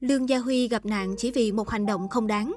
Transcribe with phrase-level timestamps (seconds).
[0.00, 2.54] Lương Gia Huy gặp nạn chỉ vì một hành động không đáng.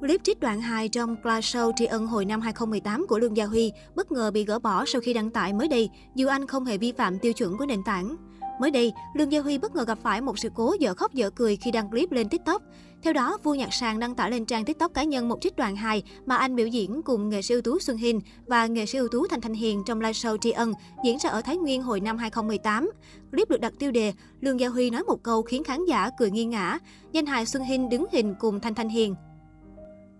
[0.00, 3.46] Clip trích đoạn 2 trong Clash Show tri ân hồi năm 2018 của Lương Gia
[3.46, 6.64] Huy bất ngờ bị gỡ bỏ sau khi đăng tải mới đây, dù anh không
[6.64, 8.16] hề vi phạm tiêu chuẩn của nền tảng.
[8.60, 11.30] Mới đây, Lương Gia Huy bất ngờ gặp phải một sự cố dở khóc dở
[11.30, 12.62] cười khi đăng clip lên TikTok.
[13.02, 15.76] Theo đó, Vua Nhạc Sàn đăng tải lên trang TikTok cá nhân một trích đoạn
[15.76, 18.98] hài mà anh biểu diễn cùng nghệ sĩ ưu tú Xuân Hinh và nghệ sĩ
[18.98, 20.72] ưu tú Thanh Thanh Hiền trong live show tri ân
[21.04, 22.90] diễn ra ở Thái Nguyên hồi năm 2018.
[23.32, 26.30] Clip được đặt tiêu đề Lương Gia Huy nói một câu khiến khán giả cười
[26.30, 26.78] nghi ngã.
[27.12, 29.14] Danh hài Xuân Hinh đứng hình cùng Thanh Thanh Hiền.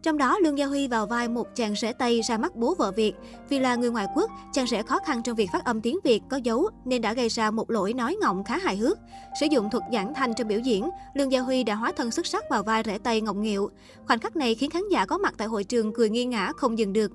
[0.03, 2.91] Trong đó, Lương Gia Huy vào vai một chàng rể Tây ra mắt bố vợ
[2.91, 3.13] Việt.
[3.49, 6.23] Vì là người ngoại quốc, chàng rể khó khăn trong việc phát âm tiếng Việt
[6.31, 8.99] có dấu nên đã gây ra một lỗi nói ngọng khá hài hước.
[9.41, 12.27] Sử dụng thuật giảng thanh trong biểu diễn, Lương Gia Huy đã hóa thân xuất
[12.27, 13.71] sắc vào vai rể Tây ngọng nghịu.
[14.07, 16.79] Khoảnh khắc này khiến khán giả có mặt tại hội trường cười nghi ngã không
[16.79, 17.13] dừng được.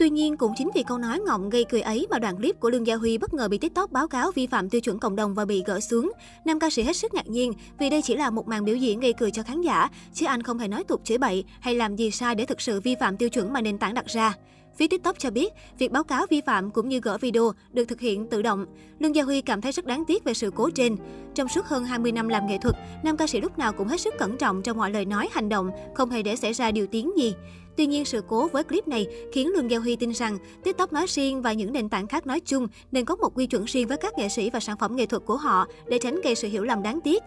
[0.00, 2.70] Tuy nhiên, cũng chính vì câu nói ngọng gây cười ấy mà đoạn clip của
[2.70, 5.34] Lương Gia Huy bất ngờ bị TikTok báo cáo vi phạm tiêu chuẩn cộng đồng
[5.34, 6.12] và bị gỡ xuống.
[6.44, 9.00] Nam ca sĩ hết sức ngạc nhiên vì đây chỉ là một màn biểu diễn
[9.00, 11.96] gây cười cho khán giả, chứ anh không hề nói tục chửi bậy hay làm
[11.96, 14.34] gì sai để thực sự vi phạm tiêu chuẩn mà nền tảng đặt ra.
[14.76, 18.00] Phía TikTok cho biết, việc báo cáo vi phạm cũng như gỡ video được thực
[18.00, 18.66] hiện tự động.
[18.98, 20.96] Lương Gia Huy cảm thấy rất đáng tiếc về sự cố trên.
[21.34, 24.00] Trong suốt hơn 20 năm làm nghệ thuật, nam ca sĩ lúc nào cũng hết
[24.00, 26.86] sức cẩn trọng trong mọi lời nói, hành động, không hề để xảy ra điều
[26.86, 27.34] tiếng gì.
[27.80, 31.06] Tuy nhiên, sự cố với clip này khiến Lương Gia Huy tin rằng TikTok nói
[31.08, 33.96] riêng và những nền tảng khác nói chung nên có một quy chuẩn riêng với
[33.96, 36.64] các nghệ sĩ và sản phẩm nghệ thuật của họ để tránh gây sự hiểu
[36.64, 37.22] lầm đáng tiếc.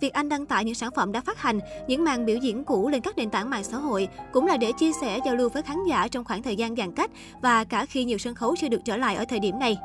[0.00, 2.88] Việc anh đăng tải những sản phẩm đã phát hành, những màn biểu diễn cũ
[2.88, 5.62] lên các nền tảng mạng xã hội cũng là để chia sẻ giao lưu với
[5.62, 7.10] khán giả trong khoảng thời gian giãn cách
[7.42, 9.76] và cả khi nhiều sân khấu chưa được trở lại ở thời điểm này.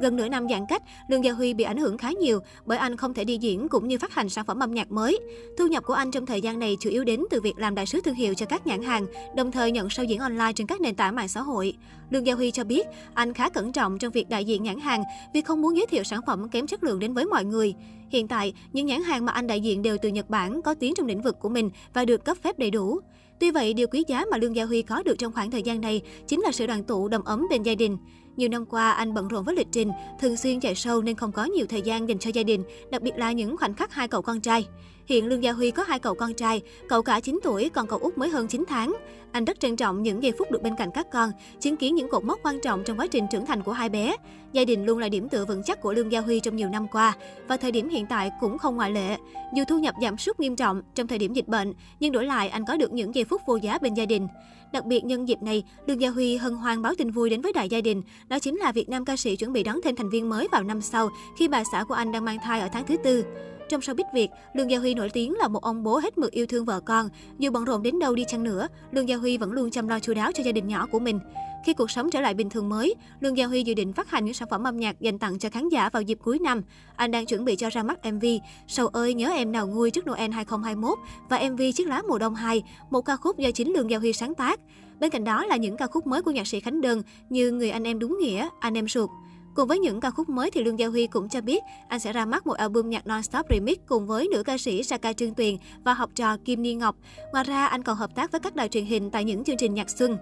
[0.00, 2.96] Gần nửa năm giãn cách, Lương Gia Huy bị ảnh hưởng khá nhiều bởi anh
[2.96, 5.18] không thể đi diễn cũng như phát hành sản phẩm âm nhạc mới.
[5.58, 7.86] Thu nhập của anh trong thời gian này chủ yếu đến từ việc làm đại
[7.86, 10.80] sứ thương hiệu cho các nhãn hàng, đồng thời nhận show diễn online trên các
[10.80, 11.74] nền tảng mạng xã hội.
[12.10, 15.02] Lương Gia Huy cho biết, anh khá cẩn trọng trong việc đại diện nhãn hàng
[15.34, 17.74] vì không muốn giới thiệu sản phẩm kém chất lượng đến với mọi người.
[18.10, 20.94] Hiện tại, những nhãn hàng mà anh đại diện đều từ Nhật Bản, có tiếng
[20.94, 23.00] trong lĩnh vực của mình và được cấp phép đầy đủ.
[23.40, 25.80] Tuy vậy, điều quý giá mà Lương Gia Huy có được trong khoảng thời gian
[25.80, 27.98] này chính là sự đoàn tụ đầm ấm bên gia đình.
[28.38, 29.90] Nhiều năm qua, anh bận rộn với lịch trình,
[30.20, 33.02] thường xuyên chạy sâu nên không có nhiều thời gian dành cho gia đình, đặc
[33.02, 34.68] biệt là những khoảnh khắc hai cậu con trai.
[35.08, 37.98] Hiện Lương Gia Huy có hai cậu con trai, cậu cả 9 tuổi, còn cậu
[37.98, 38.96] út mới hơn 9 tháng.
[39.32, 41.30] Anh rất trân trọng những giây phút được bên cạnh các con,
[41.60, 44.16] chứng kiến những cột mốc quan trọng trong quá trình trưởng thành của hai bé.
[44.52, 46.86] Gia đình luôn là điểm tựa vững chắc của Lương Gia Huy trong nhiều năm
[46.88, 47.16] qua
[47.48, 49.16] và thời điểm hiện tại cũng không ngoại lệ.
[49.54, 52.48] Dù thu nhập giảm sút nghiêm trọng trong thời điểm dịch bệnh, nhưng đổi lại
[52.48, 54.28] anh có được những giây phút vô giá bên gia đình.
[54.72, 57.52] Đặc biệt nhân dịp này, Lương Gia Huy hân hoan báo tin vui đến với
[57.52, 60.10] đại gia đình, đó chính là Việt Nam ca sĩ chuẩn bị đón thêm thành
[60.10, 61.08] viên mới vào năm sau
[61.38, 63.24] khi bà xã của anh đang mang thai ở tháng thứ tư.
[63.68, 66.46] Trong showbiz Việt, Lương Gia Huy nổi tiếng là một ông bố hết mực yêu
[66.46, 67.08] thương vợ con.
[67.38, 70.00] Dù bận rộn đến đâu đi chăng nữa, Lương Gia Huy vẫn luôn chăm lo
[70.00, 71.18] chu đáo cho gia đình nhỏ của mình.
[71.66, 74.24] Khi cuộc sống trở lại bình thường mới, Lương Gia Huy dự định phát hành
[74.24, 76.62] những sản phẩm âm nhạc dành tặng cho khán giả vào dịp cuối năm.
[76.96, 78.24] Anh đang chuẩn bị cho ra mắt MV
[78.68, 82.34] Sầu ơi nhớ em nào nguôi trước Noel 2021 và MV Chiếc lá mùa đông
[82.34, 84.60] 2, một ca khúc do chính Lương Gia Huy sáng tác.
[85.00, 87.70] Bên cạnh đó là những ca khúc mới của nhạc sĩ Khánh Đơn như Người
[87.70, 89.10] anh em đúng nghĩa, Anh em ruột.
[89.54, 92.12] Cùng với những ca khúc mới thì Lương Gia Huy cũng cho biết anh sẽ
[92.12, 95.56] ra mắt một album nhạc non-stop remix cùng với nữ ca sĩ Saka Trương Tuyền
[95.84, 96.96] và học trò Kim Ni Ngọc.
[97.32, 99.74] Ngoài ra, anh còn hợp tác với các đài truyền hình tại những chương trình
[99.74, 100.18] nhạc xuân.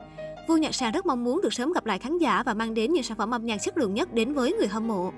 [0.49, 2.93] Vua Nhạc sàn rất mong muốn được sớm gặp lại khán giả và mang đến
[2.93, 5.13] những sản phẩm âm nhạc chất lượng nhất đến với người hâm mộ.